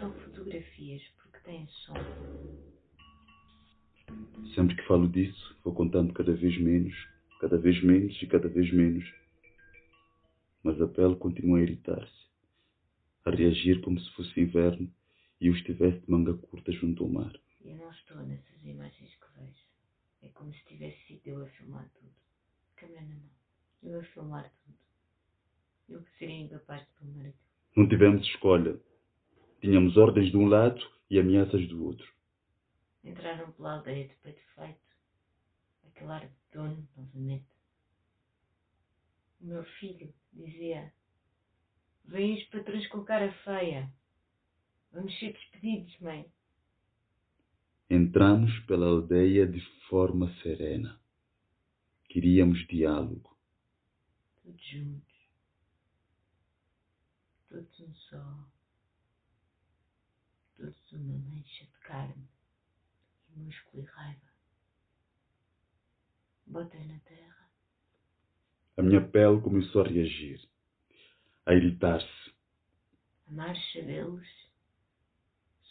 São 0.00 0.12
fotografias 0.12 1.02
porque 1.22 1.38
têm 1.40 1.66
som. 1.68 1.94
sempre 4.54 4.76
que 4.76 4.86
falo 4.86 5.08
disso, 5.08 5.56
vou 5.64 5.74
contando 5.74 6.12
cada 6.12 6.32
vez 6.34 6.58
menos, 6.60 6.94
cada 7.40 7.56
vez 7.58 7.82
menos 7.82 8.20
e 8.22 8.26
cada 8.26 8.48
vez 8.48 8.72
menos. 8.72 9.04
Mas 10.64 10.80
a 10.80 10.88
pele 10.88 11.14
continua 11.16 11.58
a 11.58 11.62
irritar-se, 11.62 12.26
a 13.24 13.30
reagir 13.30 13.82
como 13.82 14.00
se 14.00 14.10
fosse 14.14 14.40
inverno 14.40 14.90
e 15.38 15.48
eu 15.48 15.54
estivesse 15.54 16.00
de 16.00 16.10
manga 16.10 16.34
curta 16.34 16.72
junto 16.72 17.04
ao 17.04 17.10
mar. 17.10 17.32
Eu 17.62 17.76
não 17.76 17.90
estou 17.90 18.16
nessas 18.16 18.64
imagens 18.64 19.14
que 19.14 19.38
vejo. 19.38 19.64
É 20.22 20.28
como 20.30 20.54
se 20.54 20.64
tivesse 20.64 20.98
sido 21.06 21.20
eu 21.26 21.44
a 21.44 21.48
filmar 21.48 21.86
tudo. 22.00 22.14
Câmera 22.76 23.02
na 23.02 23.14
mão. 23.14 23.30
Eu 23.82 24.00
a 24.00 24.04
filmar 24.04 24.50
tudo. 24.64 24.78
Eu 25.86 26.02
que 26.02 26.18
seria 26.18 26.40
incapaz 26.40 26.80
de 26.80 26.94
filmar 26.94 27.26
aquilo. 27.26 27.44
Não 27.76 27.88
tivemos 27.88 28.26
escolha. 28.26 28.80
Tínhamos 29.60 29.98
ordens 29.98 30.30
de 30.30 30.36
um 30.38 30.46
lado 30.46 30.80
e 31.10 31.18
ameaças 31.18 31.68
do 31.68 31.84
outro. 31.84 32.10
Entraram 33.04 33.52
pela 33.52 33.74
aldeia 33.74 34.08
de 34.08 34.14
peito 34.16 34.40
feito. 34.54 34.80
Aquele 35.86 36.10
ar 36.10 36.26
de 36.26 36.34
dono, 36.52 36.88
novamente. 36.96 37.53
O 39.40 39.46
meu 39.46 39.64
filho 39.78 40.12
dizia: 40.32 40.92
Vêm 42.04 42.34
os 42.34 42.44
patrões 42.44 42.86
com 42.88 43.04
cara 43.04 43.32
feia. 43.44 43.92
Vamos 44.92 45.18
ser 45.18 45.32
despedidos, 45.32 45.98
mãe. 46.00 46.30
Entramos 47.90 48.58
pela 48.66 48.86
aldeia 48.86 49.46
de 49.46 49.60
forma 49.88 50.32
serena. 50.42 51.00
Queríamos 52.08 52.66
diálogo. 52.68 53.36
Todos 54.42 54.64
juntos. 54.66 55.14
Todos 57.48 57.80
um 57.80 57.94
só. 57.94 58.48
Todos 60.56 60.92
uma 60.92 61.18
mancha 61.18 61.64
de 61.64 61.78
carne 61.80 62.28
e 63.30 63.38
músculo 63.38 63.82
e 63.82 63.86
raiva. 63.86 64.32
Botas 66.46 66.86
na 66.86 66.98
terra. 67.00 67.33
A 68.76 68.82
minha 68.82 69.00
pele 69.00 69.40
começou 69.40 69.82
a 69.82 69.88
reagir, 69.88 70.40
a 71.46 71.54
irritar-se. 71.54 72.34
A 73.28 73.32
marcha 73.32 73.82
deles 73.82 74.28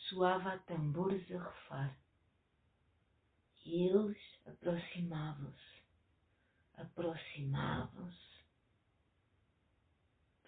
soava 0.08 0.54
a 0.54 0.58
tambores 0.60 1.30
a 1.32 1.44
refar. 1.44 1.98
E 3.66 3.90
eles 3.90 4.18
aproximavam-se. 4.46 5.84
Aproximavam-se. 6.78 8.44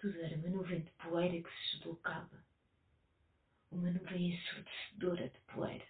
Tudo 0.00 0.18
era 0.20 0.36
uma 0.36 0.48
nuvem 0.48 0.80
de 0.80 0.90
poeira 0.92 1.42
que 1.42 1.50
se 1.50 1.78
deslocava. 1.78 2.42
Uma 3.70 3.90
nuvem 3.90 4.32
ensurdecedora 4.32 5.28
de 5.28 5.38
poeira. 5.52 5.86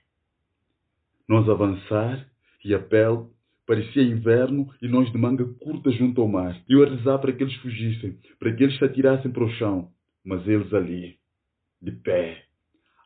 Nós 1.28 1.49
avançar 1.49 2.28
e 2.64 2.75
a 2.75 2.82
pele 2.82 3.36
parecia 3.66 4.02
inverno 4.02 4.73
e 4.80 4.88
nós 4.88 5.11
de 5.11 5.18
manga 5.18 5.44
curta 5.61 5.90
junto 5.90 6.20
ao 6.20 6.28
mar. 6.28 6.62
Eu 6.68 6.85
a 6.85 6.88
rezar 6.88 7.18
para 7.18 7.32
que 7.32 7.42
eles 7.42 7.54
fugissem, 7.56 8.18
para 8.38 8.54
que 8.54 8.62
eles 8.62 8.78
se 8.78 8.85
atirassem 8.85 9.30
para 9.30 9.44
o 9.44 9.50
chão. 9.52 9.92
Mas 10.25 10.46
eles 10.46 10.73
ali, 10.73 11.18
de 11.82 11.92
pé, 11.92 12.46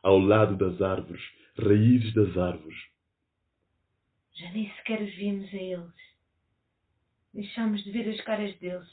ao 0.03 0.17
lado 0.19 0.55
das 0.55 0.81
árvores, 0.81 1.21
raízes 1.57 2.13
das 2.13 2.37
árvores. 2.37 2.77
Já 4.33 4.51
nem 4.51 4.71
sequer 4.75 5.01
os 5.01 5.13
víamos 5.15 5.53
a 5.53 5.57
eles. 5.57 6.01
Deixámos 7.33 7.83
de 7.83 7.91
ver 7.91 8.09
as 8.09 8.21
caras 8.21 8.57
deles. 8.59 8.89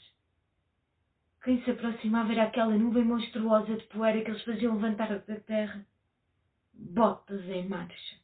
Quem 1.43 1.63
se 1.63 1.71
aproximava 1.71 2.31
era 2.33 2.43
aquela 2.43 2.77
nuvem 2.77 3.03
monstruosa 3.03 3.75
de 3.75 3.83
poeira 3.85 4.21
que 4.21 4.29
eles 4.29 4.43
faziam 4.43 4.75
levantar 4.75 5.07
da 5.19 5.39
terra. 5.39 5.85
Botas 6.73 7.43
em 7.49 7.67
marcha. 7.67 8.15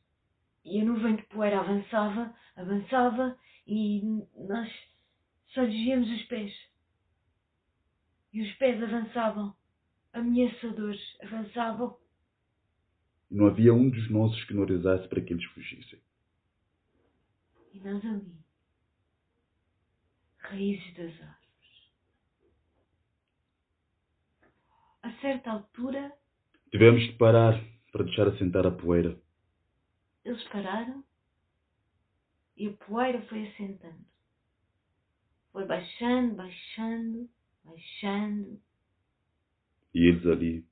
E 0.65 0.81
a 0.81 0.83
nuvem 0.83 1.15
de 1.15 1.23
poeira 1.27 1.59
avançava, 1.59 2.35
avançava 2.55 3.37
e 3.67 4.01
nós 4.35 4.69
só 5.49 5.61
lhes 5.61 5.75
víamos 5.75 6.09
os 6.09 6.23
pés. 6.23 6.53
E 8.33 8.41
os 8.41 8.51
pés 8.57 8.81
avançavam, 8.81 9.55
ameaçadores, 10.11 10.99
avançavam. 11.21 11.97
E 13.29 13.35
não 13.35 13.47
havia 13.47 13.73
um 13.73 13.89
dos 13.89 14.09
nossos 14.09 14.43
que 14.45 14.53
não 14.55 14.65
rezasse 14.65 15.07
para 15.07 15.21
que 15.21 15.33
eles 15.33 15.45
fugissem. 15.45 16.01
E 17.71 17.79
nós 17.79 18.03
ali, 18.03 18.35
raízes 20.39 20.93
das 20.95 21.11
árvores. 21.21 21.45
A 25.03 25.11
certa 25.21 25.51
altura, 25.51 26.11
Tivemos 26.71 27.03
de 27.03 27.13
parar 27.13 27.63
para 27.91 28.03
deixar 28.03 28.27
assentar 28.27 28.65
a 28.65 28.71
poeira. 28.71 29.17
Eles 30.25 30.43
pararam 30.49 31.03
e 32.57 32.67
a 32.67 32.73
poeira 32.73 33.21
foi 33.27 33.47
assentando. 33.47 34.05
Foi 35.51 35.65
baixando, 35.65 36.35
baixando, 36.35 37.29
baixando. 37.63 38.61
E 39.93 40.09
eles 40.09 40.25
ali, 40.25 40.67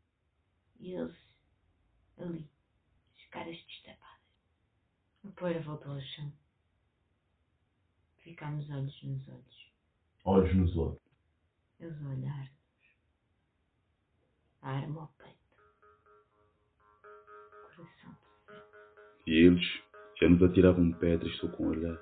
E 0.80 0.94
eles 0.94 1.16
ali, 2.18 2.50
as 3.18 3.26
caras 3.30 3.58
destapadas. 3.66 4.04
A 5.24 5.30
poeira 5.32 5.62
voltou 5.62 5.92
ao 5.94 6.02
chão. 6.02 6.34
Ficámos 8.20 8.70
olhos 8.70 9.04
nos 9.04 9.28
olhos. 9.30 9.72
olhos 10.26 10.56
nos 10.56 10.78
olhos. 10.78 11.02
Eles 11.80 12.02
olharam-nos. 12.02 12.50
A 14.62 14.70
arma 14.72 15.02
ao 15.02 15.08
peito. 15.18 15.33
E 19.34 19.48
eles 19.48 19.66
já 20.22 20.30
nos 20.30 20.44
atiravam 20.44 20.92
pedras 20.92 21.36
só 21.38 21.48
com 21.48 21.64
o 21.64 21.70
olhar. 21.70 22.00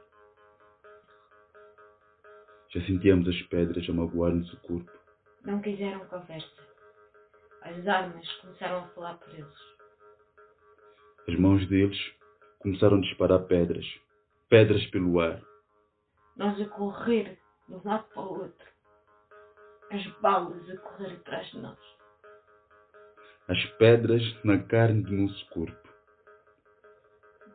Já 2.74 2.86
sentíamos 2.86 3.26
as 3.26 3.42
pedras 3.44 3.90
a 3.90 3.94
magoar-nos 3.94 4.52
o 4.52 4.60
corpo. 4.60 4.92
Não 5.46 5.62
quiseram 5.62 6.06
conversa. 6.08 6.62
As 7.62 7.88
armas 7.88 8.30
começaram 8.42 8.80
a 8.80 8.88
falar 8.88 9.14
por 9.14 9.34
eles. 9.34 9.78
As 11.26 11.40
mãos 11.40 11.66
deles 11.70 11.98
começaram 12.60 12.98
a 12.98 13.02
disparar 13.02 13.40
pedras. 13.46 13.86
Pedras 14.50 14.86
pelo 14.88 15.18
ar. 15.22 15.42
Nós 16.36 16.60
a 16.60 16.66
correr 16.66 17.40
de 17.66 17.76
um 17.76 17.82
lado 17.86 18.10
para 18.14 18.24
o 18.24 18.40
outro. 18.42 18.68
As 19.90 20.06
balas 20.20 20.70
a 20.70 20.78
correr 20.80 21.14
atrás 21.14 21.50
de 21.52 21.60
nós. 21.60 21.80
As 23.48 23.66
pedras 23.78 24.22
na 24.44 24.62
carne 24.64 25.02
do 25.04 25.14
nosso 25.14 25.50
corpo. 25.52 25.91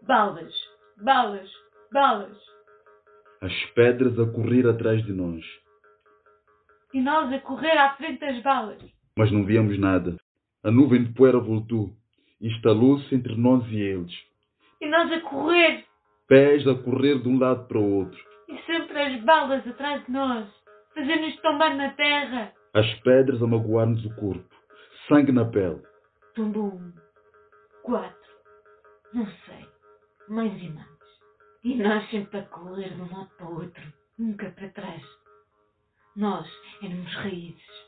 Balas, 0.06 0.54
balas, 1.02 1.50
balas. 1.92 2.38
As 3.42 3.52
pedras 3.74 4.18
a 4.18 4.30
correr 4.30 4.66
atrás 4.68 5.04
de 5.04 5.12
nós. 5.12 5.44
E 6.94 7.00
nós 7.00 7.32
a 7.32 7.40
correr 7.40 7.76
à 7.76 7.96
frente 7.96 8.20
das 8.20 8.40
balas. 8.42 8.80
Mas 9.18 9.32
não 9.32 9.44
víamos 9.44 9.78
nada. 9.78 10.16
A 10.62 10.70
nuvem 10.70 11.04
de 11.04 11.12
poeira 11.12 11.40
voltou. 11.40 11.90
e 12.40 12.46
Instalou-se 12.48 13.12
entre 13.14 13.34
nós 13.34 13.66
e 13.68 13.80
eles. 13.80 14.12
E 14.80 14.88
nós 14.88 15.10
a 15.10 15.20
correr. 15.22 15.84
Pés 16.28 16.66
a 16.68 16.74
correr 16.74 17.20
de 17.20 17.28
um 17.28 17.38
lado 17.38 17.66
para 17.66 17.78
o 17.78 17.98
outro. 17.98 18.18
E 18.48 18.56
sempre 18.62 19.00
as 19.00 19.20
balas 19.24 19.66
atrás 19.66 20.04
de 20.04 20.12
nós. 20.12 20.46
Fazendo-nos 20.94 21.36
tombar 21.40 21.76
na 21.76 21.90
terra. 21.90 22.52
As 22.74 22.94
pedras 23.00 23.42
a 23.42 23.46
magoar-nos 23.46 24.04
o 24.04 24.14
corpo. 24.14 24.54
Sangue 25.08 25.32
na 25.32 25.44
pele. 25.44 25.82
Tombou 26.34 26.74
um. 26.74 26.92
Quatro. 27.82 28.30
Não 29.12 29.26
sei. 29.26 29.75
Mais 30.28 30.62
e 30.62 30.68
mais. 30.70 30.96
E 31.64 31.74
nós 31.76 32.08
sempre 32.10 32.38
a 32.38 32.42
correr 32.44 32.94
de 32.94 33.00
um 33.00 33.16
lado 33.16 33.30
para 33.36 33.46
o 33.46 33.54
outro. 33.54 33.92
Nunca 34.18 34.50
para 34.50 34.68
trás. 34.70 35.02
Nós 36.16 36.48
éramos 36.82 37.14
raízes. 37.14 37.86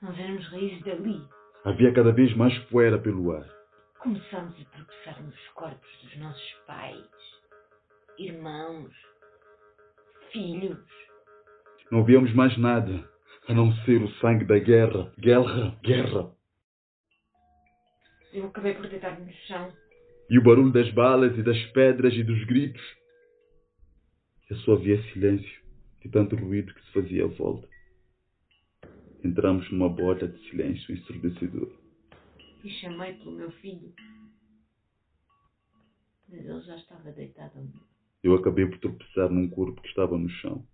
Nós 0.00 0.18
éramos 0.18 0.46
raízes 0.48 0.82
dali. 0.84 1.28
Havia 1.64 1.92
cada 1.92 2.12
vez 2.12 2.34
mais 2.36 2.56
poeira 2.66 2.98
pelo 2.98 3.32
ar. 3.32 3.44
Começamos 3.98 4.54
a 4.60 4.64
tropeçar 4.76 5.22
nos 5.22 5.48
corpos 5.54 6.02
dos 6.02 6.16
nossos 6.18 6.52
pais, 6.66 7.04
irmãos, 8.16 8.92
filhos. 10.32 10.78
Não 11.90 12.04
víamos 12.04 12.32
mais 12.34 12.56
nada 12.56 13.10
a 13.48 13.54
não 13.54 13.72
ser 13.84 14.00
o 14.02 14.10
sangue 14.20 14.44
da 14.44 14.58
guerra. 14.58 15.12
Guerra, 15.18 15.76
guerra. 15.82 16.30
Eu 18.32 18.46
acabei 18.46 18.74
por 18.74 18.86
deitar-me 18.86 19.26
no 19.26 19.32
chão. 19.32 19.72
E 20.30 20.38
o 20.38 20.42
barulho 20.42 20.72
das 20.72 20.90
balas 20.92 21.36
e 21.38 21.42
das 21.42 21.58
pedras 21.72 22.12
e 22.14 22.22
dos 22.22 22.44
gritos. 22.44 22.82
E 24.50 24.54
só 24.56 24.74
havia 24.74 25.02
silêncio 25.12 25.62
de 26.02 26.08
tanto 26.10 26.36
ruído 26.36 26.74
que 26.74 26.84
se 26.84 26.92
fazia 26.92 27.24
à 27.24 27.28
volta. 27.28 27.68
Entramos 29.24 29.70
numa 29.70 29.88
bolha 29.88 30.28
de 30.28 30.38
silêncio 30.48 30.94
ensurdecedor. 30.94 31.72
E 32.62 32.70
chamei 32.70 33.14
pelo 33.14 33.32
meu 33.32 33.50
filho. 33.52 33.92
Mas 36.28 36.44
ele 36.44 36.60
já 36.60 36.76
estava 36.76 37.10
deitado. 37.12 37.72
Eu 38.22 38.34
acabei 38.34 38.66
por 38.66 38.78
tropeçar 38.78 39.30
num 39.30 39.48
corpo 39.48 39.80
que 39.80 39.88
estava 39.88 40.18
no 40.18 40.28
chão. 40.28 40.66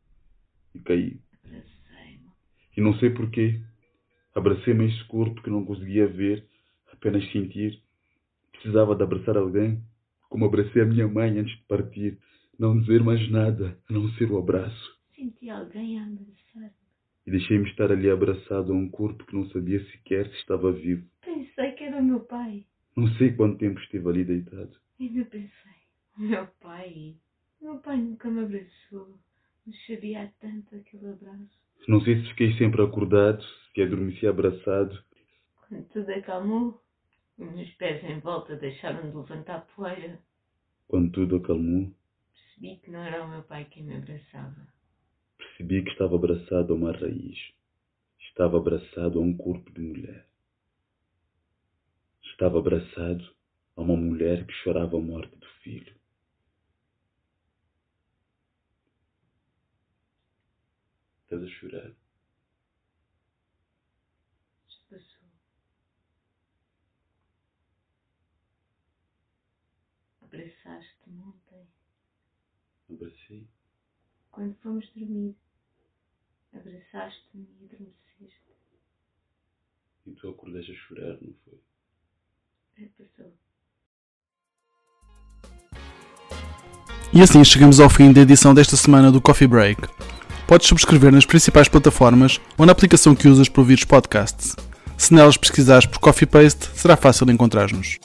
E 0.75 0.81
caí. 0.81 1.21
Abracei-me. 1.45 2.31
E 2.77 2.81
não 2.81 2.95
sei 2.99 3.11
porquê. 3.11 3.61
Abracei-me 4.35 4.85
a 4.85 4.89
esse 4.89 5.05
corpo 5.05 5.41
que 5.43 5.51
não 5.51 5.65
conseguia 5.65 6.09
ver, 6.09 6.45
apenas 6.91 7.25
sentir. 7.31 7.84
Precisava 8.55 8.97
de 8.97 9.03
abraçar 9.03 9.37
alguém, 9.37 9.83
como 10.29 10.47
abracei 10.47 10.83
a 10.83 10.87
minha 10.87 11.07
mãe 11.07 11.39
antes 11.39 11.57
de 11.57 11.65
partir. 11.67 12.19
Não 12.59 12.81
dizer 12.81 13.03
mais 13.03 13.31
nada, 13.31 13.77
a 13.89 13.93
não 13.93 14.09
ser 14.13 14.31
o 14.31 14.39
abraço. 14.39 14.99
Senti 15.15 15.51
alguém 15.51 15.99
a 15.99 16.05
abraçar-me. 16.05 16.71
E 17.27 17.31
deixei-me 17.31 17.69
estar 17.69 17.91
ali 17.91 18.11
abraçado 18.11 18.73
a 18.73 18.77
um 18.77 18.89
corpo 18.89 19.25
que 19.25 19.35
não 19.35 19.47
sabia 19.49 19.83
sequer 19.91 20.29
se 20.29 20.37
estava 20.37 20.71
vivo. 20.73 21.07
Pensei 21.25 21.73
que 21.73 21.85
era 21.85 21.99
o 21.99 22.05
meu 22.05 22.21
pai. 22.21 22.65
Não 22.97 23.09
sei 23.15 23.33
quanto 23.33 23.59
tempo 23.59 23.81
estive 23.81 24.09
ali 24.09 24.25
deitado. 24.25 24.77
Ainda 25.01 25.25
pensei. 25.25 25.75
Meu 26.17 26.47
pai. 26.61 27.17
Meu 27.61 27.79
pai 27.79 27.97
nunca 27.97 28.31
me 28.31 28.43
abraçou. 28.43 29.19
Mas 29.67 29.87
sabia 29.87 30.33
tanto 30.41 30.77
aquele 30.77 31.09
abraço. 31.09 31.59
Não 31.89 32.01
sei 32.03 32.21
se 32.21 32.29
fiquei 32.29 32.53
sempre 32.59 32.83
acordado, 32.83 33.43
se 33.75 33.83
adormeci 33.83 34.27
abraçado. 34.27 34.97
Quando 35.69 35.85
tudo 35.89 36.11
acalmou, 36.11 36.81
meus 37.39 37.71
pés 37.77 38.03
em 38.05 38.19
volta 38.21 38.57
deixaram 38.57 39.09
de 39.11 39.17
levantar 39.17 39.67
poeira. 39.77 40.21
Quando 40.89 41.13
tudo 41.13 41.37
acalmou, 41.37 41.93
Percebi 42.33 42.77
que 42.79 42.91
não 42.91 43.01
era 43.03 43.25
o 43.25 43.29
meu 43.29 43.43
pai 43.43 43.65
quem 43.65 43.83
me 43.83 43.97
abraçava. 43.97 44.69
percebi 45.39 45.83
que 45.85 45.91
estava 45.91 46.17
abraçado 46.17 46.73
a 46.73 46.77
uma 46.77 46.93
raiz. 46.93 47.39
Estava 48.21 48.59
abraçado 48.59 49.19
a 49.19 49.23
um 49.23 49.37
corpo 49.37 49.71
de 49.73 49.81
mulher. 49.81 50.27
Estava 52.25 52.59
abraçado 52.59 53.25
a 53.77 53.83
uma 53.83 53.97
mulher 53.97 54.45
que 54.47 54.53
chorava 54.53 54.97
a 54.97 55.01
morte 55.01 55.37
do 55.37 55.47
filho. 55.63 55.95
Estás 61.25 61.43
a 61.43 61.49
chorar? 61.49 61.91
Já 64.69 64.79
passou. 64.91 65.29
Abraçaste-me 70.35 71.21
ontem, 71.21 71.67
Abracei. 72.91 73.47
quando 74.33 74.55
fomos 74.63 74.85
dormir. 74.97 75.35
Abraçaste-me 76.53 77.47
e 77.61 77.65
adormeceste. 77.67 78.43
E 80.07 80.13
tu 80.13 80.29
acordaste 80.29 80.73
a 80.73 80.75
chorar, 80.75 81.19
não 81.23 81.33
foi? 81.45 81.59
Já 82.79 82.87
passou. 82.99 83.33
E 87.13 87.23
assim 87.23 87.45
chegamos 87.45 87.79
ao 87.79 87.89
fim 87.89 88.13
da 88.13 88.21
edição 88.23 88.53
desta 88.53 88.77
semana 88.77 89.13
do 89.13 89.21
Coffee 89.21 89.47
Break. 89.47 89.83
Podes 90.49 90.67
subscrever 90.67 91.13
nas 91.13 91.25
principais 91.25 91.69
plataformas 91.69 92.41
ou 92.59 92.67
na 92.67 92.73
aplicação 92.73 93.15
que 93.15 93.29
usas 93.29 93.49
para 93.49 93.61
ouvir 93.61 93.75
os 93.75 93.85
podcasts. 93.85 94.57
Se 94.99 95.15
nelas 95.15 95.37
pesquisares 95.37 95.87
por 95.87 96.01
Coffee 96.01 96.27
Paste, 96.27 96.67
será 96.79 96.97
fácil 96.97 97.31
encontrar-nos. 97.31 97.99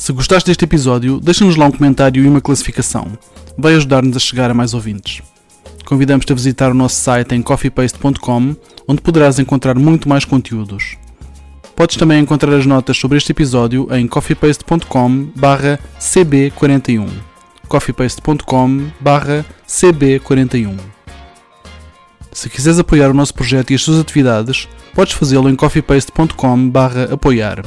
Se 0.00 0.14
gostaste 0.14 0.48
deste 0.48 0.64
episódio, 0.64 1.20
deixa-nos 1.20 1.56
lá 1.56 1.66
um 1.66 1.70
comentário 1.70 2.24
e 2.24 2.26
uma 2.26 2.40
classificação. 2.40 3.06
Vai 3.58 3.74
ajudar-nos 3.74 4.16
a 4.16 4.18
chegar 4.18 4.50
a 4.50 4.54
mais 4.54 4.72
ouvintes. 4.72 5.20
Convidamos-te 5.84 6.32
a 6.32 6.34
visitar 6.34 6.70
o 6.70 6.74
nosso 6.74 6.96
site 6.96 7.34
em 7.34 7.42
coffeepaste.com, 7.42 8.56
onde 8.88 9.02
poderás 9.02 9.38
encontrar 9.38 9.78
muito 9.78 10.08
mais 10.08 10.24
conteúdos. 10.24 10.96
Podes 11.76 11.96
também 11.96 12.18
encontrar 12.18 12.54
as 12.54 12.64
notas 12.64 12.96
sobre 12.96 13.18
este 13.18 13.32
episódio 13.32 13.94
em 13.94 14.08
coffeepaste.com 14.08 15.32
cb41 16.00 17.06
coffeepaste.com 17.68 18.90
cb41 19.68 20.78
Se 22.32 22.48
quiseres 22.48 22.78
apoiar 22.78 23.10
o 23.10 23.14
nosso 23.14 23.34
projeto 23.34 23.70
e 23.70 23.74
as 23.74 23.82
suas 23.82 24.00
atividades, 24.00 24.66
podes 24.94 25.12
fazê-lo 25.12 25.50
em 25.50 25.54
coffeepaste.com 25.54 26.72
apoiar 27.12 27.62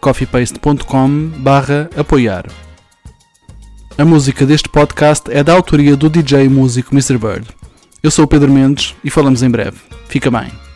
coffeepaste.com 0.00 1.30
apoiar 1.96 2.46
A 3.98 4.04
música 4.04 4.46
deste 4.46 4.68
podcast 4.68 5.30
é 5.30 5.44
da 5.44 5.52
autoria 5.52 5.96
do 5.96 6.08
DJ 6.08 6.48
músico 6.48 6.94
Mr. 6.94 7.18
Bird. 7.18 7.46
Eu 8.02 8.10
sou 8.10 8.24
o 8.24 8.28
Pedro 8.28 8.50
Mendes 8.50 8.94
e 9.04 9.10
falamos 9.10 9.42
em 9.42 9.50
breve. 9.50 9.76
Fica 10.08 10.30
bem. 10.30 10.69